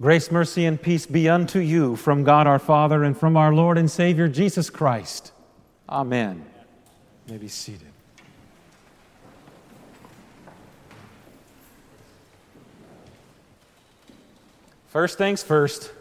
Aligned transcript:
Grace, 0.00 0.30
mercy, 0.30 0.64
and 0.64 0.80
peace 0.80 1.06
be 1.06 1.28
unto 1.28 1.58
you 1.58 1.96
from 1.96 2.22
God 2.22 2.46
our 2.46 2.60
Father 2.60 3.02
and 3.02 3.18
from 3.18 3.36
our 3.36 3.52
Lord 3.52 3.76
and 3.76 3.90
Savior 3.90 4.28
Jesus 4.28 4.70
Christ. 4.70 5.32
Amen. 5.88 6.44
You 7.26 7.32
may 7.32 7.38
be 7.38 7.48
seated. 7.48 7.88
First 14.86 15.18
things 15.18 15.42
first, 15.42 15.92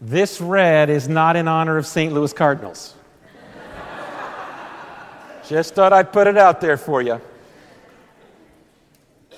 this 0.00 0.40
red 0.40 0.90
is 0.90 1.08
not 1.08 1.36
in 1.36 1.46
honor 1.46 1.76
of 1.76 1.86
St. 1.86 2.12
Louis 2.12 2.32
Cardinals. 2.32 2.94
Just 5.48 5.76
thought 5.76 5.92
I'd 5.92 6.12
put 6.12 6.26
it 6.26 6.36
out 6.36 6.60
there 6.60 6.76
for 6.76 7.00
you. 7.00 7.20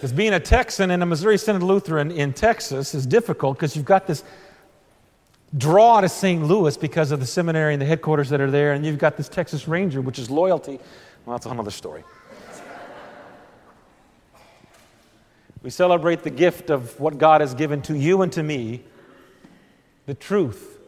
Because 0.00 0.14
being 0.14 0.32
a 0.32 0.40
Texan 0.40 0.90
and 0.90 1.02
a 1.02 1.06
Missouri 1.06 1.36
Synod 1.36 1.62
Lutheran 1.62 2.10
in 2.10 2.32
Texas 2.32 2.94
is 2.94 3.04
difficult 3.04 3.58
because 3.58 3.76
you've 3.76 3.84
got 3.84 4.06
this 4.06 4.24
draw 5.58 6.00
to 6.00 6.08
St. 6.08 6.42
Louis 6.42 6.74
because 6.78 7.10
of 7.10 7.20
the 7.20 7.26
seminary 7.26 7.74
and 7.74 7.82
the 7.82 7.84
headquarters 7.84 8.30
that 8.30 8.40
are 8.40 8.50
there, 8.50 8.72
and 8.72 8.86
you've 8.86 8.96
got 8.96 9.18
this 9.18 9.28
Texas 9.28 9.68
Ranger, 9.68 10.00
which 10.00 10.18
is 10.18 10.30
loyalty. 10.30 10.80
Well, 11.26 11.36
that's 11.36 11.44
another 11.44 11.70
story. 11.70 12.02
we 15.62 15.68
celebrate 15.68 16.22
the 16.22 16.30
gift 16.30 16.70
of 16.70 16.98
what 16.98 17.18
God 17.18 17.42
has 17.42 17.52
given 17.52 17.82
to 17.82 17.94
you 17.94 18.22
and 18.22 18.32
to 18.32 18.42
me 18.42 18.82
the 20.06 20.14
truth 20.14 20.78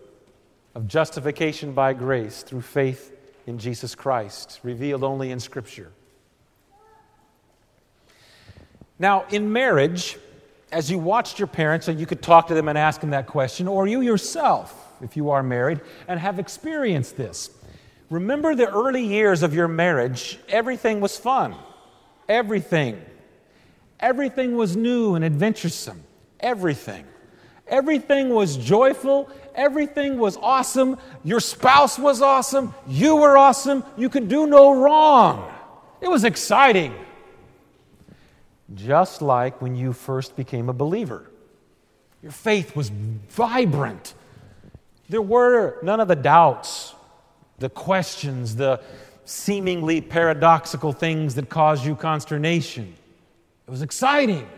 of 0.75 0.89
justification 0.89 1.75
by 1.75 1.93
grace 1.93 2.43
through 2.43 2.63
faith 2.63 3.15
in 3.47 3.59
Jesus 3.59 3.95
Christ, 3.95 4.59
revealed 4.63 5.05
only 5.05 5.33
in 5.33 5.39
Scripture. 5.39 5.93
Now, 9.03 9.25
in 9.31 9.53
marriage, 9.53 10.17
as 10.71 10.89
you 10.89 10.97
watched 10.97 11.41
your 11.41 11.49
parents, 11.49 11.89
and 11.89 11.99
you 11.99 12.07
could 12.07 12.23
talk 12.23 12.47
to 12.47 12.55
them 12.55 12.69
and 12.69 12.79
ask 12.79 13.01
them 13.01 13.11
that 13.11 13.27
question, 13.27 13.67
or 13.67 13.89
you 13.89 14.01
yourself, 14.01 14.73
if 15.03 15.17
you 15.17 15.31
are 15.31 15.43
married, 15.43 15.81
and 16.07 16.21
have 16.21 16.39
experienced 16.39 17.17
this. 17.17 17.51
Remember 18.11 18.55
the 18.55 18.71
early 18.71 19.05
years 19.05 19.43
of 19.43 19.55
your 19.55 19.67
marriage, 19.67 20.39
everything 20.49 21.01
was 21.01 21.17
fun. 21.19 21.57
Everything. 22.29 23.05
Everything 23.99 24.57
was 24.57 24.77
new 24.77 25.17
and 25.17 25.25
adventuresome. 25.25 26.05
Everything. 26.39 27.05
Everything 27.67 28.29
was 28.29 28.57
joyful. 28.57 29.29
Everything 29.57 30.17
was 30.17 30.37
awesome. 30.37 30.97
Your 31.25 31.41
spouse 31.41 31.99
was 31.99 32.23
awesome. 32.23 32.73
You 32.87 33.17
were 33.17 33.37
awesome. 33.37 33.83
You 33.97 34.09
could 34.09 34.29
do 34.29 34.47
no 34.47 34.81
wrong. 34.81 35.53
It 36.01 36.09
was 36.09 36.23
exciting 36.23 36.95
just 38.75 39.23
like 39.23 39.61
when 39.61 39.75
you 39.75 39.93
first 39.93 40.37
became 40.37 40.69
a 40.69 40.73
believer. 40.73 41.31
Your 42.23 42.33
faith 42.33 42.77
was 42.77 42.89
vibrant. 42.89 44.15
There 45.09 45.23
were 45.23 45.79
none 45.83 46.01
of 46.01 46.09
the 46.09 46.17
doubts, 46.17 46.95
the 47.59 47.69
questions, 47.69 48.57
the 48.57 48.81
seemingly 49.25 50.01
paradoxical 50.01 50.93
things 50.93 51.35
that 51.35 51.49
caused 51.49 51.85
you 51.85 51.95
consternation. 51.95 52.95
It 53.67 53.71
was 53.71 53.83
exciting. 53.83 54.49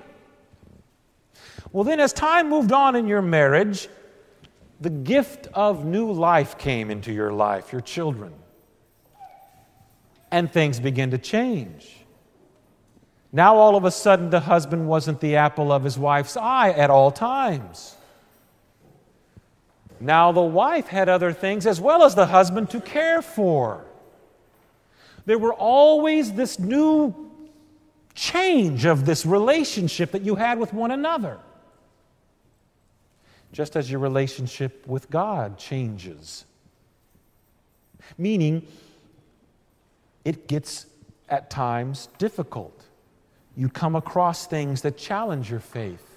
Well, 1.72 1.84
then, 1.84 2.00
as 2.00 2.12
time 2.12 2.48
moved 2.48 2.72
on 2.72 2.94
in 2.94 3.08
your 3.08 3.22
marriage, 3.22 3.88
the 4.80 4.90
gift 4.90 5.48
of 5.54 5.84
new 5.84 6.12
life 6.12 6.58
came 6.58 6.90
into 6.90 7.12
your 7.12 7.32
life, 7.32 7.72
your 7.72 7.80
children. 7.80 8.32
And 10.30 10.52
things 10.52 10.78
began 10.80 11.10
to 11.10 11.18
change. 11.18 12.03
Now, 13.34 13.56
all 13.56 13.74
of 13.74 13.84
a 13.84 13.90
sudden, 13.90 14.30
the 14.30 14.38
husband 14.38 14.86
wasn't 14.86 15.18
the 15.18 15.34
apple 15.34 15.72
of 15.72 15.82
his 15.82 15.98
wife's 15.98 16.36
eye 16.36 16.70
at 16.70 16.88
all 16.88 17.10
times. 17.10 17.96
Now, 19.98 20.30
the 20.30 20.40
wife 20.40 20.86
had 20.86 21.08
other 21.08 21.32
things 21.32 21.66
as 21.66 21.80
well 21.80 22.04
as 22.04 22.14
the 22.14 22.26
husband 22.26 22.70
to 22.70 22.80
care 22.80 23.22
for. 23.22 23.84
There 25.26 25.36
were 25.36 25.52
always 25.52 26.34
this 26.34 26.60
new 26.60 27.12
change 28.14 28.84
of 28.84 29.04
this 29.04 29.26
relationship 29.26 30.12
that 30.12 30.22
you 30.22 30.36
had 30.36 30.60
with 30.60 30.72
one 30.72 30.92
another. 30.92 31.40
Just 33.52 33.74
as 33.74 33.90
your 33.90 33.98
relationship 33.98 34.86
with 34.86 35.10
God 35.10 35.58
changes. 35.58 36.44
Meaning, 38.16 38.64
it 40.24 40.46
gets 40.46 40.86
at 41.28 41.50
times 41.50 42.08
difficult 42.18 42.83
you 43.56 43.68
come 43.68 43.94
across 43.94 44.46
things 44.46 44.82
that 44.82 44.96
challenge 44.96 45.50
your 45.50 45.60
faith. 45.60 46.14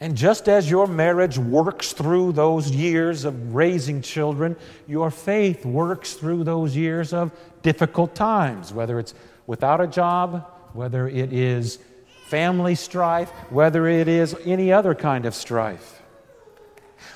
And 0.00 0.16
just 0.16 0.48
as 0.48 0.68
your 0.68 0.86
marriage 0.86 1.38
works 1.38 1.92
through 1.92 2.32
those 2.32 2.70
years 2.70 3.24
of 3.24 3.54
raising 3.54 4.02
children, 4.02 4.56
your 4.86 5.10
faith 5.10 5.64
works 5.64 6.14
through 6.14 6.44
those 6.44 6.76
years 6.76 7.12
of 7.12 7.32
difficult 7.62 8.14
times, 8.14 8.72
whether 8.72 8.98
it's 8.98 9.14
without 9.46 9.80
a 9.80 9.86
job, 9.86 10.50
whether 10.72 11.08
it 11.08 11.32
is 11.32 11.78
family 12.26 12.74
strife, 12.74 13.30
whether 13.50 13.86
it 13.86 14.08
is 14.08 14.36
any 14.44 14.72
other 14.72 14.94
kind 14.94 15.26
of 15.26 15.34
strife. 15.34 16.02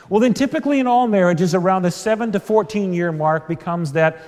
Well, 0.08 0.20
then, 0.20 0.32
typically 0.32 0.80
in 0.80 0.86
all 0.86 1.06
marriages, 1.06 1.54
around 1.54 1.82
the 1.82 1.90
7 1.90 2.32
to 2.32 2.40
14 2.40 2.94
year 2.94 3.12
mark 3.12 3.48
becomes 3.48 3.92
that 3.92 4.18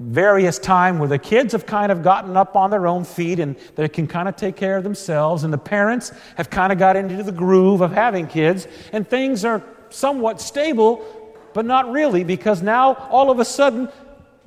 various 0.00 0.58
time 0.58 0.98
where 0.98 1.08
the 1.08 1.18
kids 1.18 1.52
have 1.52 1.66
kind 1.66 1.92
of 1.92 2.02
gotten 2.02 2.34
up 2.34 2.56
on 2.56 2.70
their 2.70 2.86
own 2.86 3.04
feet 3.04 3.38
and 3.38 3.54
they 3.76 3.86
can 3.86 4.06
kind 4.06 4.28
of 4.28 4.34
take 4.34 4.56
care 4.56 4.78
of 4.78 4.82
themselves, 4.82 5.44
and 5.44 5.52
the 5.52 5.58
parents 5.58 6.10
have 6.36 6.48
kind 6.48 6.72
of 6.72 6.78
got 6.78 6.96
into 6.96 7.22
the 7.22 7.30
groove 7.32 7.82
of 7.82 7.92
having 7.92 8.26
kids, 8.26 8.66
and 8.92 9.06
things 9.06 9.44
are 9.44 9.62
somewhat 9.90 10.40
stable, 10.40 11.04
but 11.52 11.66
not 11.66 11.90
really, 11.92 12.24
because 12.24 12.62
now 12.62 12.94
all 13.10 13.30
of 13.30 13.40
a 13.40 13.44
sudden 13.44 13.90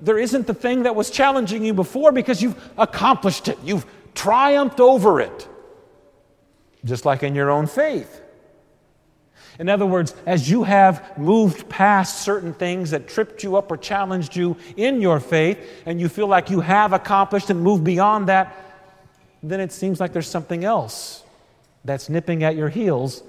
there 0.01 0.17
isn't 0.17 0.47
the 0.47 0.53
thing 0.55 0.83
that 0.83 0.95
was 0.95 1.11
challenging 1.11 1.63
you 1.63 1.73
before 1.73 2.11
because 2.11 2.41
you've 2.41 2.59
accomplished 2.77 3.47
it, 3.47 3.59
you've 3.63 3.85
triumphed 4.15 4.79
over 4.79 5.21
it, 5.21 5.47
just 6.83 7.05
like 7.05 7.21
in 7.21 7.35
your 7.35 7.51
own 7.51 7.67
faith. 7.67 8.22
In 9.59 9.69
other 9.69 9.85
words, 9.85 10.15
as 10.25 10.49
you 10.49 10.63
have 10.63 11.17
moved 11.17 11.69
past 11.69 12.23
certain 12.23 12.53
things 12.53 12.91
that 12.91 13.07
tripped 13.07 13.43
you 13.43 13.55
up 13.55 13.71
or 13.71 13.77
challenged 13.77 14.35
you 14.35 14.57
in 14.77 15.01
your 15.01 15.19
faith, 15.19 15.59
and 15.85 16.01
you 16.01 16.09
feel 16.09 16.27
like 16.27 16.49
you 16.49 16.61
have 16.61 16.93
accomplished 16.93 17.49
and 17.49 17.61
moved 17.61 17.83
beyond 17.83 18.27
that, 18.27 18.55
then 19.43 19.59
it 19.59 19.71
seems 19.71 19.99
like 19.99 20.13
there's 20.13 20.27
something 20.27 20.63
else 20.63 21.23
that's 21.85 22.09
nipping 22.09 22.43
at 22.43 22.55
your 22.55 22.69
heels 22.69 23.23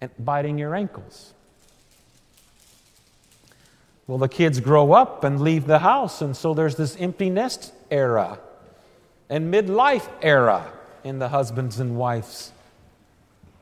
and 0.00 0.10
biting 0.18 0.58
your 0.58 0.74
ankles. 0.74 1.32
Well, 4.06 4.18
the 4.18 4.28
kids 4.28 4.60
grow 4.60 4.92
up 4.92 5.24
and 5.24 5.40
leave 5.40 5.66
the 5.66 5.80
house, 5.80 6.22
and 6.22 6.36
so 6.36 6.54
there's 6.54 6.76
this 6.76 6.96
empty 6.98 7.28
nest 7.28 7.72
era 7.90 8.38
and 9.28 9.52
midlife 9.52 10.08
era 10.22 10.70
in 11.04 11.18
the 11.18 11.28
husbands 11.28 11.80
and 11.80 11.96
wives 11.96 12.52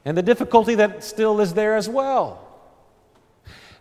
and 0.04 0.16
the 0.16 0.22
difficulty 0.22 0.74
that 0.76 1.02
still 1.02 1.40
is 1.40 1.54
there 1.54 1.76
as 1.76 1.88
well. 1.88 2.40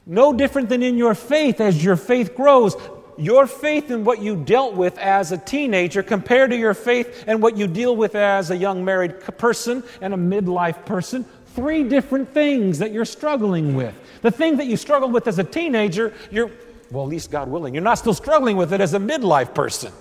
No 0.05 0.33
different 0.33 0.69
than 0.69 0.83
in 0.83 0.97
your 0.97 1.15
faith 1.15 1.61
as 1.61 1.83
your 1.83 1.95
faith 1.95 2.35
grows. 2.35 2.75
Your 3.17 3.45
faith 3.45 3.91
in 3.91 4.03
what 4.03 4.21
you 4.21 4.35
dealt 4.35 4.73
with 4.73 4.97
as 4.97 5.31
a 5.31 5.37
teenager 5.37 6.01
compared 6.01 6.49
to 6.49 6.57
your 6.57 6.73
faith 6.73 7.25
and 7.27 7.41
what 7.41 7.57
you 7.57 7.67
deal 7.67 7.95
with 7.95 8.15
as 8.15 8.49
a 8.49 8.57
young 8.57 8.83
married 8.83 9.19
person 9.37 9.83
and 10.01 10.13
a 10.13 10.17
midlife 10.17 10.85
person, 10.85 11.25
three 11.55 11.83
different 11.83 12.33
things 12.33 12.79
that 12.79 12.91
you're 12.91 13.05
struggling 13.05 13.75
with. 13.75 13.93
The 14.21 14.31
thing 14.31 14.57
that 14.57 14.65
you 14.65 14.77
struggled 14.77 15.13
with 15.13 15.27
as 15.27 15.37
a 15.37 15.43
teenager, 15.43 16.13
you're, 16.31 16.49
well, 16.91 17.03
at 17.03 17.09
least 17.09 17.29
God 17.29 17.49
willing, 17.49 17.73
you're 17.73 17.83
not 17.83 17.99
still 17.99 18.13
struggling 18.13 18.57
with 18.57 18.73
it 18.73 18.81
as 18.81 18.93
a 18.93 18.99
midlife 18.99 19.53
person. 19.53 19.93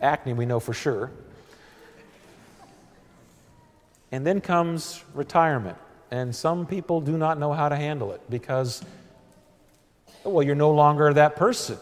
Acne, 0.00 0.34
we 0.34 0.46
know 0.46 0.60
for 0.60 0.74
sure. 0.74 1.10
And 4.10 4.26
then 4.26 4.40
comes 4.40 5.02
retirement. 5.14 5.76
And 6.10 6.34
some 6.34 6.66
people 6.66 7.00
do 7.00 7.18
not 7.18 7.38
know 7.38 7.52
how 7.52 7.68
to 7.68 7.76
handle 7.76 8.12
it 8.12 8.22
because, 8.30 8.82
well, 10.24 10.42
you're 10.42 10.54
no 10.54 10.70
longer 10.70 11.12
that 11.12 11.36
person. 11.36 11.76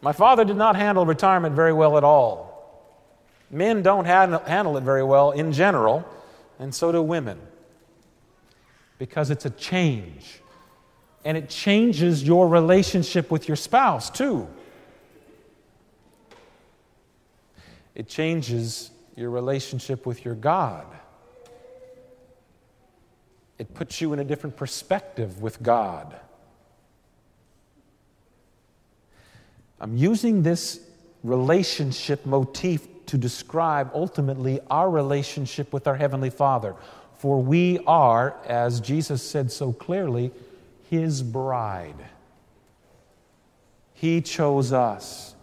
My 0.00 0.12
father 0.12 0.44
did 0.44 0.56
not 0.56 0.76
handle 0.76 1.06
retirement 1.06 1.54
very 1.54 1.72
well 1.72 1.96
at 1.96 2.04
all. 2.04 2.54
Men 3.50 3.82
don't 3.82 4.04
handle 4.04 4.76
it 4.76 4.82
very 4.82 5.04
well 5.04 5.30
in 5.30 5.52
general, 5.52 6.06
and 6.58 6.74
so 6.74 6.90
do 6.90 7.02
women. 7.02 7.38
Because 8.98 9.30
it's 9.30 9.44
a 9.44 9.50
change. 9.50 10.40
And 11.24 11.36
it 11.36 11.48
changes 11.48 12.22
your 12.22 12.48
relationship 12.48 13.30
with 13.30 13.48
your 13.48 13.56
spouse, 13.56 14.10
too. 14.10 14.48
It 17.94 18.08
changes 18.08 18.90
your 19.16 19.30
relationship 19.30 20.06
with 20.06 20.24
your 20.24 20.34
God. 20.34 20.86
It 23.58 23.72
puts 23.74 24.00
you 24.00 24.12
in 24.12 24.18
a 24.18 24.24
different 24.24 24.56
perspective 24.56 25.40
with 25.40 25.62
God. 25.62 26.14
I'm 29.80 29.96
using 29.96 30.42
this 30.42 30.80
relationship 31.22 32.26
motif 32.26 32.88
to 33.06 33.18
describe 33.18 33.90
ultimately 33.94 34.60
our 34.70 34.90
relationship 34.90 35.72
with 35.72 35.86
our 35.86 35.94
Heavenly 35.94 36.30
Father. 36.30 36.74
For 37.18 37.40
we 37.40 37.78
are, 37.86 38.36
as 38.46 38.80
Jesus 38.80 39.22
said 39.22 39.52
so 39.52 39.72
clearly, 39.72 40.32
His 40.90 41.22
bride. 41.22 42.06
He 43.94 44.20
chose 44.20 44.72
us. 44.72 45.34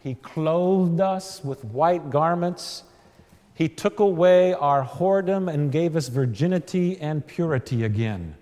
He 0.00 0.14
clothed 0.14 1.00
us 1.00 1.42
with 1.42 1.64
white 1.64 2.10
garments. 2.10 2.84
He 3.56 3.70
took 3.70 4.00
away 4.00 4.52
our 4.52 4.84
whoredom 4.84 5.50
and 5.50 5.72
gave 5.72 5.96
us 5.96 6.08
virginity 6.08 7.00
and 7.00 7.26
purity 7.26 7.84
again. 7.84 8.36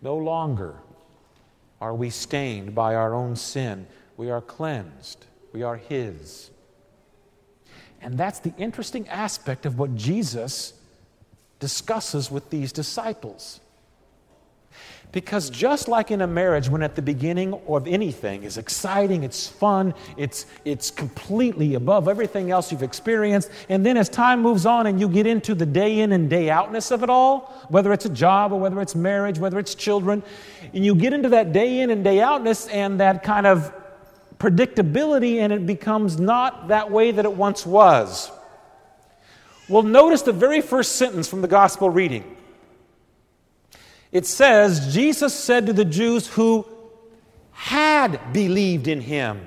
No 0.00 0.16
longer 0.16 0.76
are 1.80 1.96
we 1.96 2.10
stained 2.10 2.76
by 2.76 2.94
our 2.94 3.12
own 3.12 3.34
sin. 3.34 3.88
We 4.16 4.30
are 4.30 4.40
cleansed. 4.40 5.26
We 5.52 5.64
are 5.64 5.78
His. 5.78 6.50
And 8.00 8.16
that's 8.16 8.38
the 8.38 8.54
interesting 8.56 9.08
aspect 9.08 9.66
of 9.66 9.76
what 9.76 9.96
Jesus 9.96 10.74
discusses 11.58 12.30
with 12.30 12.50
these 12.50 12.70
disciples. 12.70 13.58
Because 15.10 15.48
just 15.48 15.88
like 15.88 16.10
in 16.10 16.20
a 16.20 16.26
marriage, 16.26 16.68
when 16.68 16.82
at 16.82 16.94
the 16.94 17.00
beginning 17.00 17.54
of 17.66 17.86
anything 17.86 18.42
is 18.42 18.58
exciting, 18.58 19.22
it's 19.22 19.48
fun, 19.48 19.94
it's, 20.18 20.44
it's 20.66 20.90
completely 20.90 21.74
above 21.74 22.08
everything 22.08 22.50
else 22.50 22.70
you've 22.70 22.82
experienced, 22.82 23.50
and 23.70 23.86
then 23.86 23.96
as 23.96 24.10
time 24.10 24.42
moves 24.42 24.66
on 24.66 24.86
and 24.86 25.00
you 25.00 25.08
get 25.08 25.26
into 25.26 25.54
the 25.54 25.64
day 25.64 26.00
in 26.00 26.12
and 26.12 26.28
day 26.28 26.50
outness 26.50 26.90
of 26.90 27.02
it 27.02 27.08
all, 27.08 27.54
whether 27.68 27.90
it's 27.94 28.04
a 28.04 28.10
job 28.10 28.52
or 28.52 28.60
whether 28.60 28.82
it's 28.82 28.94
marriage, 28.94 29.38
whether 29.38 29.58
it's 29.58 29.74
children, 29.74 30.22
and 30.74 30.84
you 30.84 30.94
get 30.94 31.14
into 31.14 31.30
that 31.30 31.52
day 31.52 31.80
in 31.80 31.88
and 31.88 32.04
day 32.04 32.20
outness 32.20 32.68
and 32.68 33.00
that 33.00 33.22
kind 33.22 33.46
of 33.46 33.72
predictability, 34.38 35.36
and 35.36 35.54
it 35.54 35.66
becomes 35.66 36.20
not 36.20 36.68
that 36.68 36.90
way 36.90 37.12
that 37.12 37.24
it 37.24 37.32
once 37.32 37.64
was. 37.64 38.30
Well, 39.70 39.82
notice 39.82 40.22
the 40.22 40.32
very 40.32 40.60
first 40.60 40.96
sentence 40.96 41.28
from 41.28 41.40
the 41.40 41.48
gospel 41.48 41.88
reading. 41.88 42.36
It 44.10 44.26
says, 44.26 44.94
Jesus 44.94 45.34
said 45.34 45.66
to 45.66 45.72
the 45.72 45.84
Jews 45.84 46.26
who 46.26 46.66
had 47.52 48.32
believed 48.32 48.88
in 48.88 49.00
him, 49.00 49.40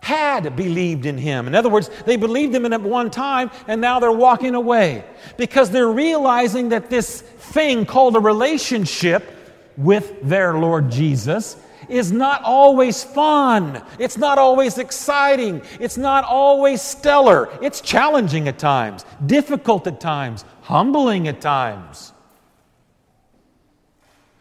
had 0.00 0.56
believed 0.56 1.04
in 1.04 1.18
him. 1.18 1.46
In 1.46 1.54
other 1.54 1.68
words, 1.68 1.90
they 2.06 2.16
believed 2.16 2.54
him 2.54 2.70
at 2.72 2.80
one 2.80 3.10
time 3.10 3.50
and 3.68 3.80
now 3.80 4.00
they're 4.00 4.10
walking 4.10 4.54
away 4.54 5.04
because 5.36 5.70
they're 5.70 5.90
realizing 5.90 6.70
that 6.70 6.90
this 6.90 7.20
thing 7.20 7.84
called 7.84 8.16
a 8.16 8.20
relationship 8.20 9.36
with 9.76 10.20
their 10.22 10.54
Lord 10.58 10.90
Jesus 10.90 11.56
is 11.88 12.10
not 12.10 12.42
always 12.42 13.04
fun. 13.04 13.84
It's 13.98 14.16
not 14.16 14.38
always 14.38 14.78
exciting. 14.78 15.62
It's 15.78 15.98
not 15.98 16.24
always 16.24 16.80
stellar. 16.80 17.48
It's 17.60 17.80
challenging 17.80 18.48
at 18.48 18.58
times, 18.58 19.04
difficult 19.26 19.86
at 19.86 20.00
times, 20.00 20.44
humbling 20.62 21.28
at 21.28 21.40
times 21.40 22.12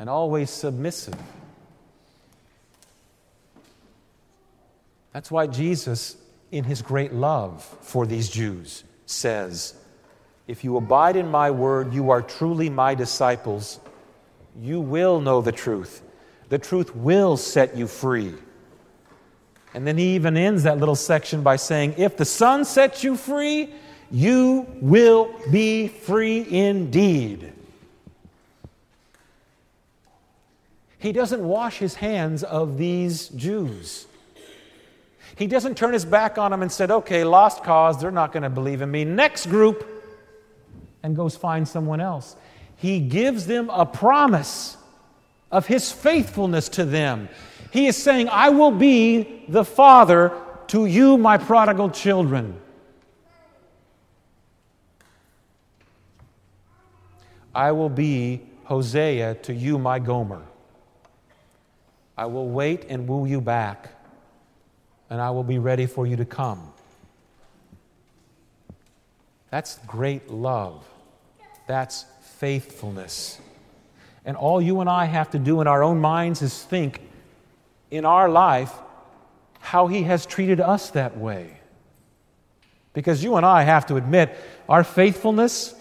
and 0.02 0.10
always 0.10 0.50
submissive. 0.50 1.14
That's 5.14 5.30
why 5.30 5.46
Jesus, 5.46 6.18
in 6.52 6.64
his 6.64 6.82
great 6.82 7.14
love 7.14 7.64
for 7.82 8.08
these 8.08 8.28
Jews, 8.28 8.84
says, 9.06 9.76
If 10.48 10.64
you 10.64 10.76
abide 10.78 11.18
in 11.18 11.30
my 11.30 11.52
word, 11.52 11.94
you 11.94 12.10
are 12.10 12.24
truly 12.24 12.68
my 12.68 12.96
disciples. 12.96 13.80
You 14.60 14.82
will 14.82 15.22
know 15.22 15.40
the 15.40 15.52
truth. 15.52 16.02
The 16.50 16.58
truth 16.58 16.96
will 16.96 17.38
set 17.38 17.78
you 17.78 17.86
free. 17.86 18.34
And 19.76 19.86
then 19.86 20.00
he 20.00 20.16
even 20.16 20.36
ends 20.36 20.64
that 20.64 20.80
little 20.80 20.96
section 20.96 21.44
by 21.44 21.58
saying, 21.58 21.94
If 22.00 22.18
the 22.18 22.26
Son 22.26 22.66
sets 22.66 23.04
you 23.04 23.16
free, 23.16 23.70
you 24.10 24.66
will 24.82 25.32
be 25.52 25.90
free 25.90 26.44
indeed. 26.50 27.54
He 31.02 31.12
doesn't 31.12 31.44
wash 31.44 31.80
his 31.80 31.96
hands 31.96 32.44
of 32.44 32.78
these 32.78 33.30
Jews. 33.30 34.06
He 35.36 35.48
doesn't 35.48 35.76
turn 35.76 35.94
his 35.94 36.06
back 36.06 36.38
on 36.38 36.52
them 36.52 36.62
and 36.62 36.72
said, 36.72 36.92
okay, 36.92 37.24
lost 37.24 37.64
cause, 37.64 38.00
they're 38.00 38.12
not 38.12 38.32
going 38.32 38.44
to 38.44 38.52
believe 38.52 38.84
in 38.84 38.92
me. 38.92 39.04
Next 39.04 39.48
group, 39.48 39.84
and 41.02 41.16
goes 41.16 41.36
find 41.36 41.68
someone 41.68 42.02
else. 42.02 42.36
He 42.76 43.00
gives 43.00 43.48
them 43.48 43.72
a 43.72 43.84
promise 43.84 44.78
of 45.52 45.66
his 45.66 45.92
faithfulness 45.92 46.70
to 46.70 46.86
them. 46.86 47.30
He 47.72 47.88
is 47.88 47.98
saying, 47.98 48.30
I 48.30 48.50
will 48.50 48.72
be 48.72 49.44
the 49.50 49.66
father 49.66 50.32
to 50.68 50.86
you, 50.86 51.18
my 51.18 51.40
prodigal 51.40 51.90
children. 51.90 52.62
I 57.56 57.72
will 57.72 57.90
be 57.90 58.42
Hosea 58.66 59.36
to 59.36 59.54
you, 59.54 59.80
my 59.80 59.98
Gomer. 59.98 60.44
I 62.18 62.26
will 62.26 62.50
wait 62.50 62.86
and 62.90 63.08
woo 63.08 63.26
you 63.26 63.42
back, 63.42 63.90
and 65.10 65.22
I 65.22 65.30
will 65.32 65.44
be 65.44 65.60
ready 65.60 65.86
for 65.86 66.06
you 66.06 66.16
to 66.18 66.26
come. 66.26 66.74
That's 69.50 69.80
great 69.88 70.30
love. 70.30 70.86
That's 71.68 72.06
faithfulness. 72.22 73.40
And 74.26 74.38
all 74.38 74.62
you 74.62 74.82
and 74.82 74.90
I 74.90 75.06
have 75.06 75.32
to 75.32 75.40
do 75.40 75.62
in 75.62 75.68
our 75.68 75.84
own 75.84 76.00
minds 76.00 76.42
is 76.42 76.64
think 76.64 77.02
in 77.90 78.06
our 78.06 78.30
life 78.30 78.74
how 79.60 79.88
He 79.88 80.04
has 80.04 80.26
treated 80.26 80.60
us 80.60 80.92
that 80.92 81.18
way. 81.18 81.60
Because 82.94 83.24
you 83.24 83.38
and 83.38 83.46
I 83.46 83.64
have 83.64 83.86
to 83.88 83.96
admit, 83.96 84.36
our 84.68 84.84
faithfulness, 84.84 85.74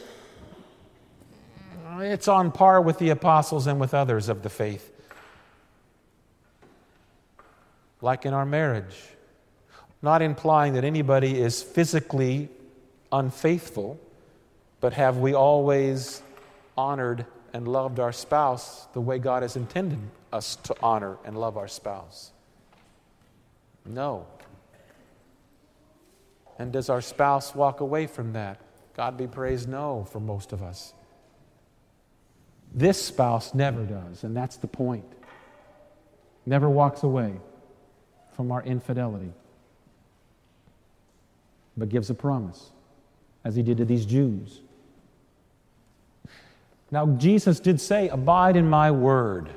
it's 1.99 2.29
on 2.29 2.53
par 2.53 2.81
with 2.81 2.99
the 2.99 3.11
apostles 3.11 3.67
and 3.67 3.81
with 3.81 3.95
others 3.95 4.29
of 4.29 4.43
the 4.43 4.49
faith 4.49 4.90
like 8.01 8.27
in 8.27 8.35
our 8.35 8.47
marriage. 8.47 8.97
Not 10.03 10.23
implying 10.23 10.75
that 10.75 10.85
anybody 10.85 11.41
is 11.41 11.63
physically 11.63 12.49
unfaithful, 13.13 14.01
but 14.81 14.95
have 14.95 15.19
we 15.19 15.35
always 15.35 16.23
honored 16.77 17.27
and 17.53 17.69
loved 17.69 18.01
our 18.01 18.13
spouse 18.13 18.87
the 18.95 19.01
way 19.01 19.19
God 19.19 19.43
has 19.43 19.57
intended 19.57 19.99
us 20.33 20.57
to 20.57 20.75
honor 20.83 21.19
and 21.25 21.39
love 21.39 21.57
our 21.59 21.69
spouse? 21.69 22.33
No. 23.85 24.27
And 26.59 26.73
does 26.73 26.89
our 26.89 27.01
spouse 27.01 27.55
walk 27.55 27.81
away 27.81 28.07
from 28.07 28.33
that? 28.33 28.59
God 28.97 29.17
be 29.17 29.27
praised, 29.27 29.69
no, 29.69 30.07
for 30.11 30.21
most 30.21 30.53
of 30.53 30.63
us. 30.63 30.95
This 32.73 33.03
spouse 33.03 33.55
never 33.55 33.85
does, 33.85 34.25
and 34.25 34.37
that's 34.37 34.57
the 34.57 34.67
point. 34.67 35.05
Never 36.47 36.71
walks 36.71 37.03
away 37.03 37.35
from 38.41 38.53
our 38.53 38.63
infidelity, 38.63 39.31
but 41.77 41.91
gives 41.91 42.09
a 42.09 42.15
promise, 42.15 42.71
as 43.45 43.55
he 43.55 43.63
did 43.63 43.77
to 43.77 43.85
these 43.85 44.07
Jews. 44.07 44.63
Now, 46.91 47.05
Jesus 47.19 47.61
did 47.61 47.83
say, 47.83 48.09
Abide 48.09 48.57
in 48.57 48.67
my 48.67 48.93
word, 48.93 49.51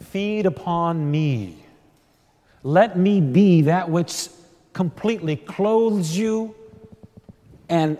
feed 0.00 0.46
upon 0.46 1.10
me. 1.10 1.62
Let 2.62 2.96
me 2.96 3.20
be 3.20 3.60
that 3.60 3.90
which 3.90 4.28
completely 4.72 5.36
clothes 5.36 6.16
you 6.16 6.54
and 7.68 7.98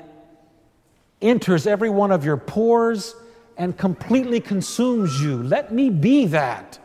enters 1.21 1.67
every 1.67 1.91
one 1.91 2.11
of 2.11 2.25
your 2.25 2.39
pores 2.39 3.15
and 3.59 3.77
completely 3.77 4.41
consumes 4.41 5.21
you. 5.21 5.43
Let 5.43 5.75
me 5.75 5.91
be 5.91 6.25
that. 6.29 6.79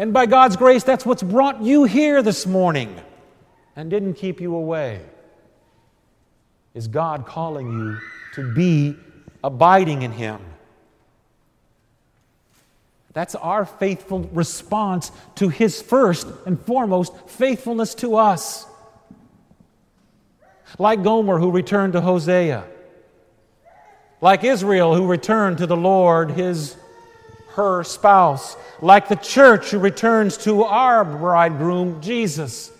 And 0.00 0.14
by 0.14 0.24
God's 0.24 0.56
grace, 0.56 0.82
that's 0.82 1.04
what's 1.04 1.22
brought 1.22 1.60
you 1.60 1.84
here 1.84 2.22
this 2.22 2.46
morning 2.46 2.98
and 3.76 3.90
didn't 3.90 4.14
keep 4.14 4.40
you 4.40 4.56
away. 4.56 5.02
Is 6.72 6.88
God 6.88 7.26
calling 7.26 7.70
you 7.70 7.98
to 8.32 8.50
be 8.54 8.96
abiding 9.44 10.00
in 10.00 10.10
Him? 10.10 10.40
That's 13.12 13.34
our 13.34 13.66
faithful 13.66 14.20
response 14.32 15.12
to 15.34 15.50
His 15.50 15.82
first 15.82 16.26
and 16.46 16.58
foremost 16.58 17.12
faithfulness 17.28 17.94
to 17.96 18.16
us. 18.16 18.64
Like 20.78 21.02
Gomer, 21.02 21.38
who 21.38 21.50
returned 21.50 21.92
to 21.92 22.00
Hosea. 22.00 22.64
Like 24.22 24.44
Israel, 24.44 24.94
who 24.94 25.06
returned 25.06 25.58
to 25.58 25.66
the 25.66 25.76
Lord, 25.76 26.30
his 26.30 26.74
her 27.54 27.84
spouse, 27.84 28.56
like 28.80 29.08
the 29.08 29.16
church 29.16 29.70
who 29.70 29.78
returns 29.78 30.36
to 30.38 30.64
our 30.64 31.04
bridegroom, 31.04 32.00
Jesus, 32.00 32.70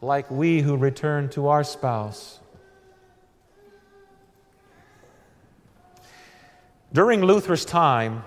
like 0.00 0.30
we 0.30 0.60
who 0.60 0.76
return 0.76 1.28
to 1.30 1.48
our 1.48 1.64
spouse. 1.64 2.38
During 6.92 7.22
Luther's 7.22 7.64
time, 7.64 8.24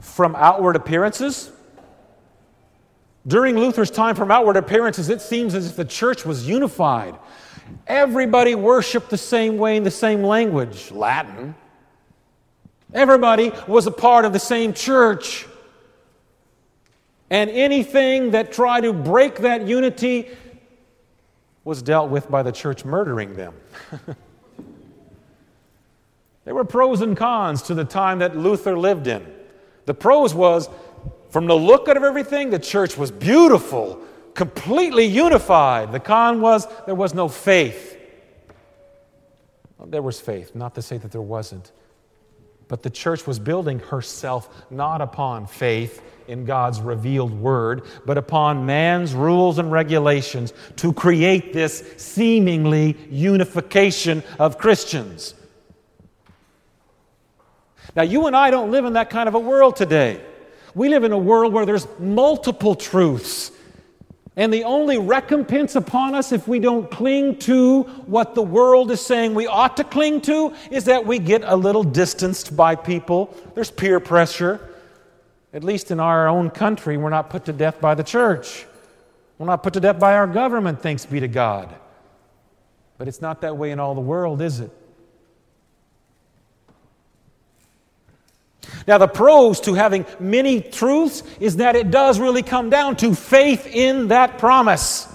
from 0.00 0.34
outward 0.36 0.76
appearances, 0.76 1.50
During 3.26 3.56
Luther's 3.56 3.90
time, 3.90 4.14
from 4.14 4.30
outward 4.30 4.56
appearances, 4.56 5.08
it 5.08 5.22
seems 5.22 5.54
as 5.54 5.66
if 5.66 5.76
the 5.76 5.84
church 5.84 6.26
was 6.26 6.46
unified. 6.46 7.18
Everybody 7.86 8.54
worshiped 8.54 9.08
the 9.08 9.16
same 9.16 9.56
way 9.56 9.78
in 9.78 9.82
the 9.82 9.90
same 9.90 10.22
language, 10.22 10.90
Latin. 10.90 11.54
Everybody 12.94 13.52
was 13.66 13.86
a 13.88 13.90
part 13.90 14.24
of 14.24 14.32
the 14.32 14.38
same 14.38 14.72
church. 14.72 15.46
And 17.28 17.50
anything 17.50 18.30
that 18.30 18.52
tried 18.52 18.82
to 18.82 18.92
break 18.92 19.38
that 19.38 19.66
unity 19.66 20.28
was 21.64 21.82
dealt 21.82 22.10
with 22.10 22.30
by 22.30 22.44
the 22.44 22.52
church 22.52 22.84
murdering 22.84 23.34
them. 23.34 23.54
there 26.44 26.54
were 26.54 26.64
pros 26.64 27.00
and 27.00 27.16
cons 27.16 27.62
to 27.62 27.74
the 27.74 27.84
time 27.84 28.20
that 28.20 28.36
Luther 28.36 28.78
lived 28.78 29.08
in. 29.08 29.26
The 29.86 29.94
pros 29.94 30.32
was, 30.32 30.68
from 31.30 31.46
the 31.46 31.56
look 31.56 31.88
of 31.88 31.96
everything, 31.96 32.50
the 32.50 32.58
church 32.58 32.96
was 32.96 33.10
beautiful, 33.10 34.00
completely 34.34 35.06
unified. 35.06 35.90
The 35.90 36.00
con 36.00 36.40
was, 36.40 36.68
there 36.86 36.94
was 36.94 37.14
no 37.14 37.28
faith. 37.28 37.98
Well, 39.78 39.88
there 39.88 40.02
was 40.02 40.20
faith, 40.20 40.54
not 40.54 40.76
to 40.76 40.82
say 40.82 40.98
that 40.98 41.10
there 41.10 41.20
wasn't. 41.20 41.72
But 42.68 42.82
the 42.82 42.90
church 42.90 43.26
was 43.26 43.38
building 43.38 43.78
herself 43.78 44.48
not 44.70 45.00
upon 45.00 45.46
faith 45.46 46.02
in 46.26 46.44
God's 46.44 46.80
revealed 46.80 47.32
word, 47.32 47.82
but 48.06 48.16
upon 48.16 48.66
man's 48.66 49.14
rules 49.14 49.58
and 49.58 49.70
regulations 49.70 50.52
to 50.76 50.92
create 50.92 51.52
this 51.52 51.84
seemingly 51.98 52.96
unification 53.10 54.22
of 54.38 54.58
Christians. 54.58 55.34
Now, 57.94 58.02
you 58.02 58.26
and 58.26 58.34
I 58.34 58.50
don't 58.50 58.70
live 58.70 58.84
in 58.86 58.94
that 58.94 59.10
kind 59.10 59.28
of 59.28 59.34
a 59.34 59.38
world 59.38 59.76
today. 59.76 60.20
We 60.74 60.88
live 60.88 61.04
in 61.04 61.12
a 61.12 61.18
world 61.18 61.52
where 61.52 61.66
there's 61.66 61.86
multiple 61.98 62.74
truths. 62.74 63.52
And 64.36 64.52
the 64.52 64.64
only 64.64 64.98
recompense 64.98 65.76
upon 65.76 66.14
us 66.14 66.32
if 66.32 66.48
we 66.48 66.58
don't 66.58 66.90
cling 66.90 67.38
to 67.40 67.82
what 68.06 68.34
the 68.34 68.42
world 68.42 68.90
is 68.90 69.00
saying 69.00 69.34
we 69.34 69.46
ought 69.46 69.76
to 69.76 69.84
cling 69.84 70.22
to 70.22 70.54
is 70.72 70.84
that 70.86 71.06
we 71.06 71.20
get 71.20 71.42
a 71.44 71.54
little 71.54 71.84
distanced 71.84 72.56
by 72.56 72.74
people. 72.74 73.34
There's 73.54 73.70
peer 73.70 74.00
pressure. 74.00 74.60
At 75.52 75.62
least 75.62 75.92
in 75.92 76.00
our 76.00 76.26
own 76.26 76.50
country, 76.50 76.96
we're 76.96 77.10
not 77.10 77.30
put 77.30 77.44
to 77.44 77.52
death 77.52 77.80
by 77.80 77.94
the 77.94 78.02
church. 78.02 78.66
We're 79.38 79.46
not 79.46 79.62
put 79.62 79.74
to 79.74 79.80
death 79.80 80.00
by 80.00 80.14
our 80.14 80.26
government, 80.26 80.82
thanks 80.82 81.06
be 81.06 81.20
to 81.20 81.28
God. 81.28 81.72
But 82.98 83.06
it's 83.06 83.20
not 83.20 83.40
that 83.42 83.56
way 83.56 83.70
in 83.70 83.78
all 83.78 83.94
the 83.94 84.00
world, 84.00 84.42
is 84.42 84.58
it? 84.58 84.72
Now, 88.86 88.98
the 88.98 89.08
pros 89.08 89.60
to 89.62 89.74
having 89.74 90.06
many 90.18 90.60
truths 90.60 91.22
is 91.40 91.56
that 91.56 91.76
it 91.76 91.90
does 91.90 92.18
really 92.18 92.42
come 92.42 92.70
down 92.70 92.96
to 92.96 93.14
faith 93.14 93.66
in 93.66 94.08
that 94.08 94.38
promise. 94.38 95.08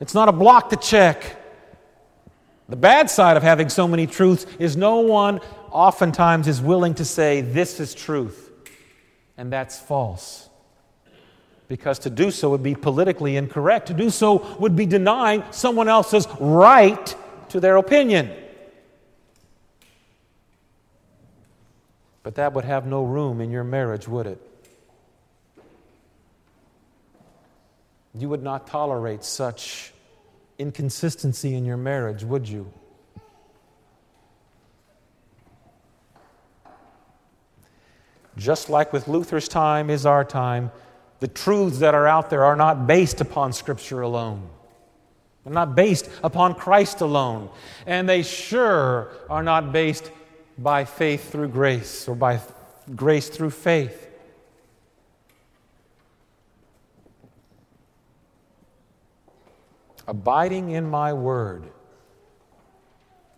It's 0.00 0.14
not 0.14 0.28
a 0.28 0.32
block 0.32 0.70
to 0.70 0.76
check. 0.76 1.36
The 2.68 2.76
bad 2.76 3.10
side 3.10 3.36
of 3.36 3.42
having 3.42 3.68
so 3.68 3.86
many 3.86 4.06
truths 4.06 4.46
is 4.58 4.76
no 4.76 5.00
one 5.00 5.40
oftentimes 5.70 6.48
is 6.48 6.60
willing 6.60 6.94
to 6.94 7.04
say, 7.04 7.40
This 7.40 7.80
is 7.80 7.94
truth 7.94 8.50
and 9.36 9.52
that's 9.52 9.78
false. 9.78 10.48
Because 11.68 12.00
to 12.00 12.10
do 12.10 12.30
so 12.30 12.50
would 12.50 12.62
be 12.62 12.74
politically 12.74 13.36
incorrect. 13.36 13.86
To 13.88 13.94
do 13.94 14.10
so 14.10 14.56
would 14.58 14.76
be 14.76 14.86
denying 14.86 15.42
someone 15.50 15.88
else's 15.88 16.28
right 16.38 17.16
to 17.48 17.58
their 17.58 17.76
opinion. 17.76 18.30
But 22.22 22.36
that 22.36 22.52
would 22.52 22.64
have 22.64 22.86
no 22.86 23.04
room 23.04 23.40
in 23.40 23.50
your 23.50 23.64
marriage, 23.64 24.06
would 24.06 24.26
it? 24.26 24.40
You 28.14 28.28
would 28.28 28.42
not 28.42 28.66
tolerate 28.66 29.24
such 29.24 29.92
inconsistency 30.58 31.54
in 31.54 31.64
your 31.64 31.76
marriage, 31.76 32.22
would 32.24 32.48
you? 32.48 32.70
Just 38.36 38.70
like 38.70 38.92
with 38.92 39.08
Luther's 39.08 39.48
time 39.48 39.90
is 39.90 40.06
our 40.06 40.24
time, 40.24 40.70
the 41.20 41.28
truths 41.28 41.78
that 41.78 41.94
are 41.94 42.06
out 42.06 42.30
there 42.30 42.44
are 42.44 42.56
not 42.56 42.86
based 42.86 43.20
upon 43.20 43.52
Scripture 43.52 44.00
alone. 44.00 44.48
They're 45.44 45.52
not 45.52 45.74
based 45.74 46.08
upon 46.22 46.54
Christ 46.54 47.00
alone. 47.00 47.50
And 47.86 48.08
they 48.08 48.22
sure 48.22 49.10
are 49.28 49.42
not 49.42 49.72
based 49.72 50.10
by 50.58 50.84
faith 50.84 51.30
through 51.30 51.48
grace 51.48 52.08
or 52.08 52.14
by 52.14 52.40
grace 52.94 53.28
through 53.28 53.50
faith. 53.50 54.08
Abiding 60.06 60.70
in 60.70 60.88
my 60.90 61.12
word 61.12 61.64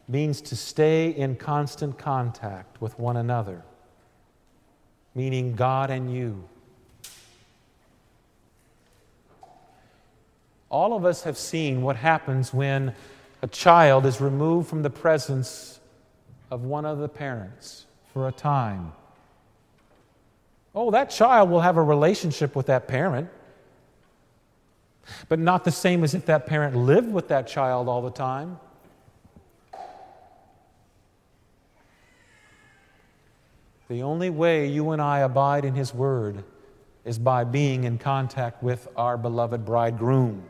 means 0.09 0.41
to 0.41 0.57
stay 0.57 1.11
in 1.11 1.37
constant 1.37 1.99
contact 1.99 2.81
with 2.81 2.99
one 2.99 3.17
another 3.17 3.65
meaning 5.15 5.55
God 5.55 5.91
and 5.91 6.13
you. 6.13 6.49
All 10.69 10.95
of 10.95 11.05
us 11.05 11.23
have 11.23 11.39
seen 11.39 11.83
what 11.83 11.97
happens 11.97 12.53
when 12.53 12.95
a 13.43 13.47
child 13.47 14.07
is 14.07 14.21
removed 14.21 14.69
from 14.69 14.83
the 14.83 14.91
presence 14.91 15.79
of 16.51 16.65
one 16.65 16.85
of 16.85 16.99
the 16.99 17.09
parents 17.09 17.87
for 18.13 18.29
a 18.29 18.33
time. 18.33 18.93
Oh, 20.75 20.91
that 20.91 21.11
child 21.11 21.51
will 21.51 21.61
have 21.61 21.77
a 21.77 21.83
relationship 21.83 22.57
with 22.57 22.67
that 22.67 22.89
parent, 22.89 23.29
but 25.29 25.39
not 25.39 25.65
the 25.65 25.71
same 25.71 26.03
as 26.03 26.15
if 26.15 26.27
that 26.27 26.47
parent 26.47 26.77
lived 26.77 27.13
with 27.13 27.29
that 27.29 27.47
child 27.47 27.89
all 27.89 28.03
the 28.03 28.11
time. 28.11 28.59
The 33.89 34.03
only 34.03 34.31
way 34.31 34.67
you 34.67 34.91
and 34.91 35.03
I 35.03 35.21
abide 35.21 35.65
in 35.65 35.75
His 35.75 35.95
Word 35.95 36.43
is 37.05 37.19
by 37.19 37.45
being 37.45 37.85
in 37.85 37.99
contact 37.99 38.63
with 38.63 38.89
our 38.97 39.19
beloved 39.19 39.65
bridegroom, 39.65 40.43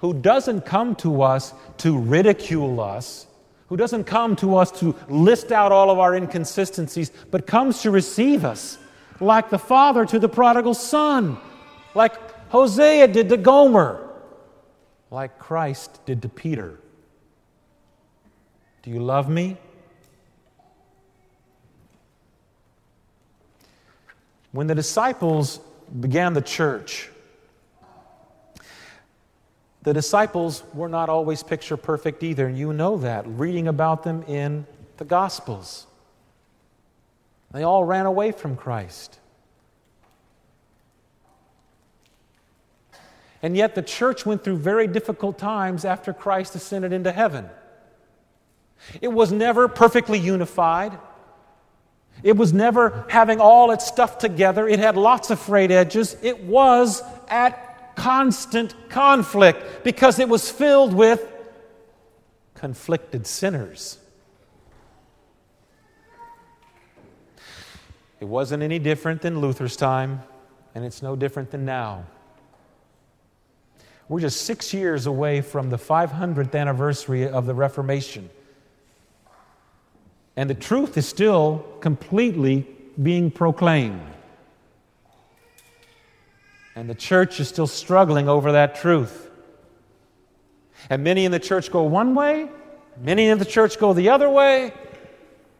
who 0.00 0.12
doesn't 0.12 0.60
come 0.62 0.94
to 0.96 1.22
us 1.22 1.54
to 1.78 1.98
ridicule 1.98 2.80
us, 2.80 3.26
who 3.72 3.76
doesn't 3.78 4.04
come 4.04 4.36
to 4.36 4.54
us 4.54 4.70
to 4.70 4.94
list 5.08 5.50
out 5.50 5.72
all 5.72 5.90
of 5.90 5.98
our 5.98 6.14
inconsistencies, 6.14 7.10
but 7.30 7.46
comes 7.46 7.80
to 7.80 7.90
receive 7.90 8.44
us, 8.44 8.76
like 9.18 9.48
the 9.48 9.58
father 9.58 10.04
to 10.04 10.18
the 10.18 10.28
prodigal 10.28 10.74
son, 10.74 11.38
like 11.94 12.12
Hosea 12.50 13.08
did 13.08 13.30
to 13.30 13.38
Gomer, 13.38 14.10
like 15.10 15.38
Christ 15.38 16.04
did 16.04 16.20
to 16.20 16.28
Peter. 16.28 16.80
Do 18.82 18.90
you 18.90 19.00
love 19.00 19.30
me? 19.30 19.56
When 24.50 24.66
the 24.66 24.74
disciples 24.74 25.60
began 25.98 26.34
the 26.34 26.42
church, 26.42 27.08
the 29.82 29.92
disciples 29.92 30.62
were 30.74 30.88
not 30.88 31.08
always 31.08 31.42
picture 31.42 31.76
perfect 31.76 32.22
either, 32.22 32.46
and 32.46 32.56
you 32.56 32.72
know 32.72 32.98
that, 32.98 33.26
reading 33.26 33.66
about 33.66 34.04
them 34.04 34.22
in 34.24 34.66
the 34.96 35.04
Gospels. 35.04 35.86
They 37.50 37.64
all 37.64 37.84
ran 37.84 38.06
away 38.06 38.32
from 38.32 38.56
Christ. 38.56 39.18
And 43.42 43.56
yet, 43.56 43.74
the 43.74 43.82
church 43.82 44.24
went 44.24 44.44
through 44.44 44.58
very 44.58 44.86
difficult 44.86 45.36
times 45.36 45.84
after 45.84 46.12
Christ 46.12 46.54
ascended 46.54 46.92
into 46.92 47.10
heaven. 47.10 47.50
It 49.00 49.08
was 49.08 49.32
never 49.32 49.66
perfectly 49.66 50.18
unified. 50.18 50.96
It 52.22 52.36
was 52.36 52.52
never 52.52 53.04
having 53.08 53.40
all 53.40 53.72
its 53.72 53.84
stuff 53.84 54.18
together. 54.18 54.68
It 54.68 54.78
had 54.78 54.96
lots 54.96 55.30
of 55.30 55.40
frayed 55.40 55.72
edges. 55.72 56.16
It 56.22 56.44
was 56.44 57.02
at 57.28 57.71
constant 58.02 58.74
conflict 58.88 59.84
because 59.84 60.18
it 60.18 60.28
was 60.28 60.50
filled 60.50 60.92
with 60.92 61.24
conflicted 62.56 63.24
sinners. 63.28 63.96
It 68.18 68.24
wasn't 68.24 68.64
any 68.64 68.80
different 68.80 69.22
than 69.22 69.40
Luther's 69.40 69.76
time, 69.76 70.20
and 70.74 70.84
it's 70.84 71.00
no 71.00 71.14
different 71.14 71.52
than 71.52 71.64
now. 71.64 72.04
We're 74.08 74.18
just 74.18 74.40
six 74.40 74.74
years 74.74 75.06
away 75.06 75.40
from 75.40 75.70
the 75.70 75.78
500th 75.78 76.56
anniversary 76.56 77.28
of 77.28 77.46
the 77.46 77.54
Reformation. 77.54 78.30
And 80.36 80.50
the 80.50 80.54
truth 80.54 80.96
is 80.96 81.06
still 81.06 81.64
completely 81.80 82.66
being 83.00 83.30
proclaimed. 83.30 84.00
And 86.74 86.88
the 86.88 86.94
church 86.94 87.38
is 87.38 87.48
still 87.48 87.66
struggling 87.66 88.28
over 88.28 88.52
that 88.52 88.76
truth. 88.76 89.30
And 90.90 91.04
many 91.04 91.24
in 91.24 91.32
the 91.32 91.38
church 91.38 91.70
go 91.70 91.82
one 91.84 92.14
way, 92.14 92.48
many 93.00 93.28
in 93.28 93.38
the 93.38 93.44
church 93.44 93.78
go 93.78 93.92
the 93.92 94.08
other 94.08 94.28
way, 94.28 94.72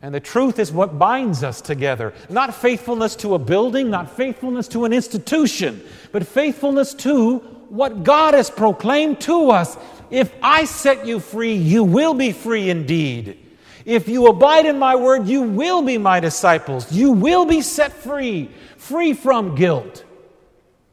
And 0.04 0.12
the 0.12 0.21
truth 0.21 0.59
is 0.59 0.73
what 0.73 0.99
binds 0.99 1.45
us 1.45 1.61
together. 1.61 2.12
Not 2.28 2.52
faithfulness 2.54 3.14
to 3.16 3.35
a 3.35 3.38
building, 3.38 3.88
not 3.88 4.11
faithfulness 4.11 4.66
to 4.69 4.85
an 4.85 4.92
institution, 4.92 5.81
but 6.11 6.26
faithfulness 6.26 6.92
to 6.95 7.38
what 7.69 8.02
God 8.02 8.35
has 8.35 8.50
proclaimed 8.50 9.21
to 9.23 9.52
us. 9.52 9.76
If 10.11 10.35
I 10.42 10.64
set 10.64 11.07
you 11.07 11.21
free, 11.21 11.54
you 11.54 11.85
will 11.85 12.14
be 12.14 12.33
free 12.33 12.69
indeed. 12.69 13.38
If 13.85 14.09
you 14.09 14.26
abide 14.26 14.66
in 14.66 14.78
my 14.78 14.97
word, 14.97 15.28
you 15.28 15.42
will 15.42 15.83
be 15.83 15.99
my 15.99 16.19
disciples. 16.19 16.90
You 16.90 17.12
will 17.12 17.45
be 17.45 17.62
set 17.62 17.92
free, 17.92 18.50
free 18.76 19.12
from 19.12 19.54
guilt, 19.54 20.04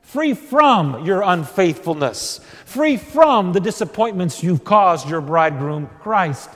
free 0.09 0.33
from 0.33 1.05
your 1.05 1.21
unfaithfulness, 1.21 2.39
free 2.65 2.97
from 2.97 3.53
the 3.53 3.59
disappointments 3.59 4.41
you've 4.41 4.63
caused 4.63 5.07
your 5.07 5.21
bridegroom, 5.21 5.87
Christ 6.01 6.49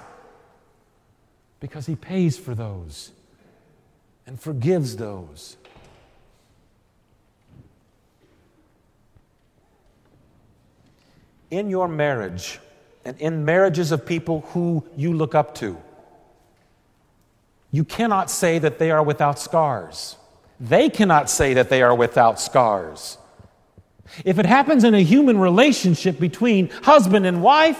because 1.59 1.85
He 1.85 1.95
pays 1.95 2.35
for 2.35 2.55
those 2.55 3.11
and 4.25 4.39
forgives 4.39 4.97
those. 4.97 5.55
In 11.51 11.69
your 11.69 11.87
marriage 11.87 12.59
and 13.05 13.15
in 13.21 13.45
marriages 13.45 13.91
of 13.91 14.03
people 14.03 14.41
who 14.53 14.83
you 14.97 15.13
look 15.13 15.35
up 15.35 15.53
to, 15.55 15.77
you 17.71 17.83
cannot 17.83 18.31
say 18.31 18.57
that 18.57 18.79
they 18.79 18.89
are 18.89 19.03
without 19.03 19.37
scars. 19.37 20.17
They 20.59 20.89
cannot 20.89 21.29
say 21.29 21.53
that 21.53 21.69
they 21.69 21.83
are 21.83 21.93
without 21.93 22.39
scars. 22.39 23.19
If 24.25 24.39
it 24.39 24.45
happens 24.45 24.83
in 24.83 24.93
a 24.93 25.01
human 25.01 25.39
relationship 25.39 26.19
between 26.19 26.69
husband 26.69 27.25
and 27.25 27.41
wife, 27.41 27.79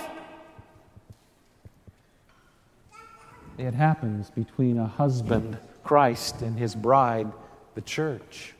it 3.57 3.73
happens 3.73 4.29
between 4.31 4.77
a 4.77 4.87
husband, 4.87 5.57
Christ, 5.83 6.41
and 6.41 6.57
his 6.57 6.75
bride, 6.75 7.31
the 7.75 7.81
church. 7.81 8.53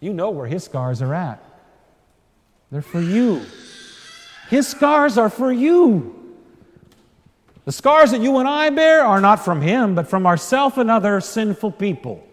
You 0.00 0.12
know 0.12 0.30
where 0.30 0.46
his 0.46 0.64
scars 0.64 1.02
are 1.02 1.14
at. 1.14 1.42
They're 2.70 2.82
for 2.82 3.00
you. 3.00 3.44
His 4.48 4.66
scars 4.66 5.18
are 5.18 5.30
for 5.30 5.52
you. 5.52 6.16
The 7.64 7.72
scars 7.72 8.10
that 8.10 8.20
you 8.20 8.38
and 8.38 8.48
I 8.48 8.70
bear 8.70 9.04
are 9.04 9.20
not 9.20 9.44
from 9.44 9.60
him, 9.60 9.94
but 9.94 10.08
from 10.08 10.26
ourself 10.26 10.78
and 10.78 10.90
other 10.90 11.20
sinful 11.20 11.72
people. 11.72 12.26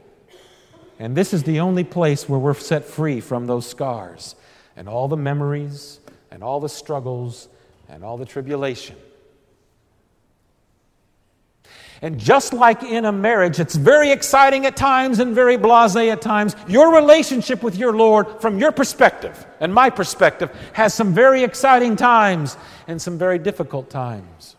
And 1.00 1.16
this 1.16 1.34
is 1.34 1.44
the 1.44 1.60
only 1.60 1.84
place 1.84 2.28
where 2.28 2.40
we're 2.40 2.56
set 2.56 2.86
free 2.86 3.22
from 3.22 3.46
those 3.46 3.68
scars 3.68 4.36
and 4.76 4.90
all 4.90 5.08
the 5.08 5.18
memories 5.18 6.00
and 6.32 6.44
all 6.44 6.60
the 6.60 6.70
struggles 6.70 7.48
and 7.88 8.04
all 8.04 8.18
the 8.18 8.26
tribulation. 8.26 8.96
And 12.02 12.20
just 12.20 12.54
like 12.54 12.84
in 12.84 13.06
a 13.06 13.12
marriage, 13.12 13.60
it's 13.60 13.76
very 13.76 14.12
exciting 14.12 14.66
at 14.66 14.76
times 14.76 15.20
and 15.20 15.34
very 15.34 15.58
blase 15.58 15.96
at 15.96 16.22
times. 16.22 16.56
Your 16.68 16.94
relationship 16.94 17.64
with 17.64 17.76
your 17.76 17.94
Lord, 17.94 18.40
from 18.40 18.60
your 18.60 18.72
perspective 18.72 19.46
and 19.60 19.74
my 19.74 19.90
perspective, 19.90 20.52
has 20.74 20.94
some 20.94 21.14
very 21.14 21.44
exciting 21.44 21.96
times 21.96 22.56
and 22.88 23.02
some 23.02 23.18
very 23.18 23.40
difficult 23.40 23.90
times. 23.90 24.57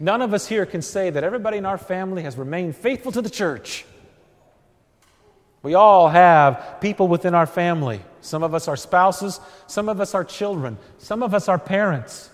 None 0.00 0.22
of 0.22 0.34
us 0.34 0.46
here 0.46 0.66
can 0.66 0.82
say 0.82 1.10
that 1.10 1.24
everybody 1.24 1.58
in 1.58 1.66
our 1.66 1.78
family 1.78 2.22
has 2.22 2.36
remained 2.36 2.76
faithful 2.76 3.12
to 3.12 3.22
the 3.22 3.30
church. 3.30 3.84
We 5.62 5.74
all 5.74 6.08
have 6.08 6.78
people 6.80 7.08
within 7.08 7.34
our 7.34 7.46
family. 7.46 8.00
Some 8.20 8.42
of 8.42 8.54
us 8.54 8.68
are 8.68 8.76
spouses, 8.76 9.40
some 9.66 9.88
of 9.88 10.00
us 10.00 10.14
are 10.14 10.24
children, 10.24 10.78
some 10.98 11.22
of 11.22 11.34
us 11.34 11.48
are 11.48 11.58
parents. 11.58 12.30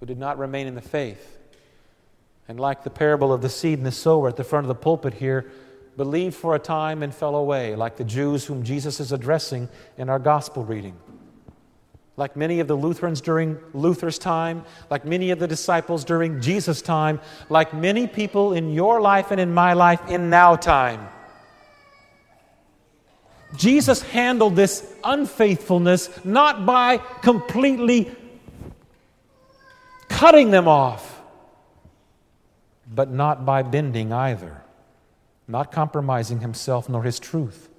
who 0.00 0.06
did 0.06 0.18
not 0.18 0.38
remain 0.38 0.66
in 0.66 0.74
the 0.74 0.80
faith. 0.80 1.38
And 2.48 2.58
like 2.58 2.82
the 2.82 2.90
parable 2.90 3.32
of 3.32 3.42
the 3.42 3.48
seed 3.48 3.78
and 3.78 3.86
the 3.86 3.92
sower 3.92 4.28
at 4.28 4.36
the 4.36 4.44
front 4.44 4.64
of 4.64 4.68
the 4.68 4.74
pulpit 4.74 5.14
here, 5.14 5.52
believed 5.96 6.34
for 6.34 6.54
a 6.54 6.58
time 6.58 7.02
and 7.02 7.14
fell 7.14 7.36
away, 7.36 7.76
like 7.76 7.96
the 7.96 8.04
Jews 8.04 8.46
whom 8.46 8.64
Jesus 8.64 8.98
is 8.98 9.12
addressing 9.12 9.68
in 9.98 10.08
our 10.08 10.18
gospel 10.18 10.64
reading. 10.64 10.96
Like 12.16 12.36
many 12.36 12.60
of 12.60 12.68
the 12.68 12.74
Lutherans 12.74 13.20
during 13.20 13.58
Luther's 13.72 14.18
time, 14.18 14.64
like 14.90 15.04
many 15.04 15.30
of 15.30 15.38
the 15.38 15.46
disciples 15.46 16.04
during 16.04 16.40
Jesus' 16.40 16.82
time, 16.82 17.20
like 17.48 17.72
many 17.72 18.06
people 18.06 18.52
in 18.52 18.72
your 18.72 19.00
life 19.00 19.30
and 19.30 19.40
in 19.40 19.54
my 19.54 19.72
life 19.72 20.06
in 20.08 20.28
now 20.28 20.56
time. 20.56 21.08
Jesus 23.56 24.02
handled 24.02 24.54
this 24.54 24.86
unfaithfulness 25.02 26.24
not 26.24 26.66
by 26.66 26.98
completely 27.22 28.14
cutting 30.08 30.50
them 30.50 30.68
off, 30.68 31.22
but 32.86 33.10
not 33.10 33.46
by 33.46 33.62
bending 33.62 34.12
either, 34.12 34.62
not 35.48 35.72
compromising 35.72 36.40
himself 36.40 36.88
nor 36.88 37.02
his 37.02 37.18
truth. 37.18 37.69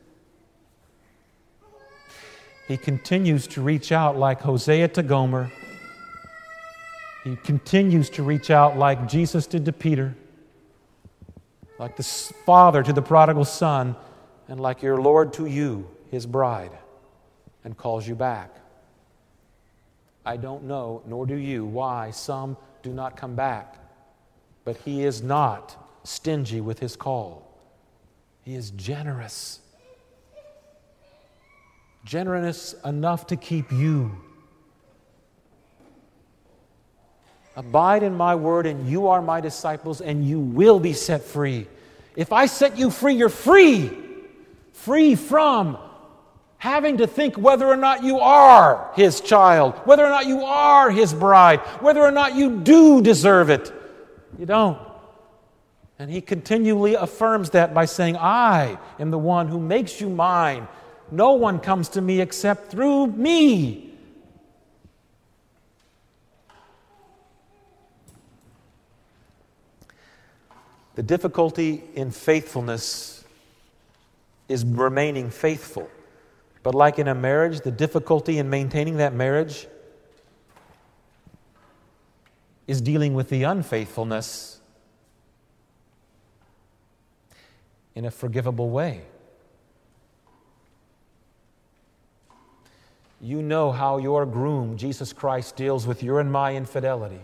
He 2.72 2.78
continues 2.78 3.48
to 3.48 3.62
reach 3.62 3.92
out 3.92 4.18
like 4.18 4.40
Hosea 4.40 4.88
to 4.88 5.04
Gomer. 5.04 5.52
He 7.26 7.36
continues 7.36 8.10
to 8.12 8.24
reach 8.24 8.50
out 8.50 8.78
like 8.78 9.10
Jesus 9.10 9.46
did 9.46 9.66
to 9.66 9.74
Peter, 9.74 10.16
like 11.80 11.98
the 11.98 12.04
father 12.46 12.82
to 12.82 12.94
the 12.94 13.02
prodigal 13.02 13.44
son, 13.44 13.94
and 14.48 14.58
like 14.58 14.82
your 14.82 15.02
Lord 15.02 15.34
to 15.34 15.48
you, 15.48 15.86
his 16.12 16.26
bride, 16.26 16.72
and 17.66 17.76
calls 17.76 18.08
you 18.08 18.16
back. 18.16 18.56
I 20.26 20.38
don't 20.38 20.64
know, 20.64 21.04
nor 21.06 21.26
do 21.26 21.36
you, 21.36 21.66
why 21.66 22.12
some 22.12 22.56
do 22.84 22.94
not 22.94 23.18
come 23.18 23.36
back. 23.36 23.76
But 24.64 24.78
He 24.78 25.04
is 25.04 25.22
not 25.22 25.76
stingy 26.06 26.62
with 26.62 26.80
His 26.80 26.96
call, 26.96 27.54
He 28.46 28.56
is 28.56 28.72
generous. 28.72 29.61
Generous 32.04 32.76
enough 32.84 33.28
to 33.28 33.36
keep 33.36 33.72
you. 33.72 34.12
Abide 37.56 38.04
in 38.04 38.16
my 38.16 38.36
word, 38.36 38.66
and 38.66 38.88
you 38.88 39.08
are 39.08 39.22
my 39.22 39.42
disciples, 39.42 40.02
and 40.02 40.26
you 40.26 40.40
will 40.40 40.80
be 40.80 40.94
set 40.94 41.22
free. 41.22 41.68
If 42.16 42.32
I 42.32 42.46
set 42.46 42.78
you 42.78 42.90
free, 42.90 43.16
you're 43.16 43.30
free. 43.30 43.92
Free 44.74 45.16
from 45.16 45.78
having 46.58 46.98
to 46.98 47.08
think 47.08 47.38
whether 47.38 47.66
or 47.66 47.76
not 47.76 48.04
you 48.04 48.20
are 48.20 48.92
his 48.96 49.20
child, 49.20 49.74
whether 49.86 50.06
or 50.06 50.10
not 50.10 50.28
you 50.28 50.44
are 50.44 50.92
his 50.92 51.14
bride, 51.14 51.60
whether 51.82 52.02
or 52.02 52.12
not 52.12 52.36
you 52.36 52.60
do 52.62 53.02
deserve 53.02 53.50
it. 53.50 53.74
You 54.38 54.46
don't. 54.46 54.78
And 55.98 56.10
he 56.10 56.22
continually 56.22 56.94
affirms 56.96 57.52
that 57.52 57.74
by 57.74 57.86
saying, 57.86 58.16
I 58.18 58.78
am 59.00 59.12
the 59.12 59.18
one 59.18 59.48
who 59.48 59.60
makes 59.60 60.00
you 60.00 60.10
mine. 60.10 60.68
No 61.12 61.34
one 61.34 61.60
comes 61.60 61.90
to 61.90 62.02
me 62.02 62.22
except 62.22 62.72
through 62.72 63.08
me. 63.08 63.94
The 70.96 71.04
difficulty 71.04 71.84
in 71.96 72.12
faithfulness 72.12 73.24
is 74.48 74.64
remaining 74.66 75.30
faithful. 75.30 75.90
But 76.64 76.76
like 76.76 77.00
in 77.00 77.08
a 77.08 77.16
marriage, 77.16 77.62
the 77.62 77.72
difficulty 77.72 78.38
in 78.38 78.50
maintaining 78.50 78.98
that 78.98 79.14
marriage 79.14 79.68
is 82.68 82.82
dealing 82.82 83.14
with 83.14 83.30
the 83.30 83.44
unfaithfulness 83.44 84.60
in 87.96 88.06
a 88.06 88.12
forgivable 88.12 88.70
way. 88.70 89.02
You 93.22 93.42
know 93.42 93.72
how 93.72 93.98
your 93.98 94.26
groom, 94.26 94.78
Jesus 94.78 95.14
Christ, 95.14 95.56
deals 95.56 95.86
with 95.86 96.02
your 96.02 96.20
and 96.20 96.32
my 96.32 96.56
infidelity. 96.56 97.22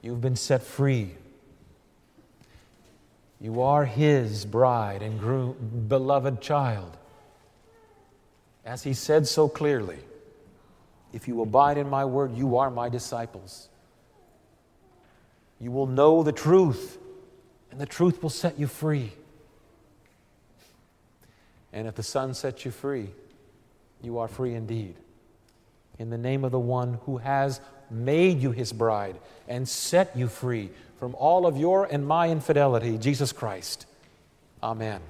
You've 0.00 0.20
been 0.20 0.36
set 0.36 0.62
free 0.62 1.14
you 3.40 3.62
are 3.62 3.86
his 3.86 4.44
bride 4.44 5.02
and 5.02 5.18
groom, 5.18 5.86
beloved 5.88 6.42
child. 6.42 6.96
As 8.66 8.82
he 8.82 8.92
said 8.92 9.26
so 9.26 9.48
clearly, 9.48 9.98
if 11.14 11.26
you 11.26 11.40
abide 11.40 11.78
in 11.78 11.88
my 11.88 12.04
word, 12.04 12.36
you 12.36 12.58
are 12.58 12.70
my 12.70 12.90
disciples. 12.90 13.68
You 15.58 15.70
will 15.70 15.86
know 15.86 16.22
the 16.22 16.32
truth, 16.32 16.98
and 17.70 17.80
the 17.80 17.86
truth 17.86 18.22
will 18.22 18.30
set 18.30 18.58
you 18.58 18.66
free. 18.66 19.12
And 21.72 21.86
if 21.86 21.94
the 21.94 22.02
Son 22.02 22.34
sets 22.34 22.64
you 22.64 22.70
free, 22.70 23.10
you 24.02 24.18
are 24.18 24.28
free 24.28 24.54
indeed. 24.54 24.96
In 25.98 26.10
the 26.10 26.18
name 26.18 26.44
of 26.44 26.52
the 26.52 26.58
one 26.58 26.98
who 27.04 27.18
has 27.18 27.60
made 27.90 28.40
you 28.40 28.52
his 28.52 28.72
bride 28.72 29.16
and 29.48 29.68
set 29.68 30.16
you 30.16 30.28
free 30.28 30.70
from 30.98 31.14
all 31.16 31.46
of 31.46 31.56
your 31.56 31.84
and 31.84 32.06
my 32.06 32.28
infidelity, 32.30 32.98
Jesus 32.98 33.32
Christ. 33.32 33.86
Amen. 34.62 35.00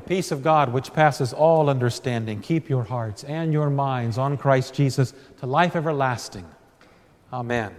The 0.00 0.08
peace 0.08 0.32
of 0.32 0.42
God, 0.42 0.72
which 0.72 0.94
passes 0.94 1.34
all 1.34 1.68
understanding, 1.68 2.40
keep 2.40 2.70
your 2.70 2.84
hearts 2.84 3.22
and 3.22 3.52
your 3.52 3.68
minds 3.68 4.16
on 4.16 4.38
Christ 4.38 4.72
Jesus 4.72 5.12
to 5.40 5.46
life 5.46 5.76
everlasting. 5.76 6.46
Amen. 7.30 7.74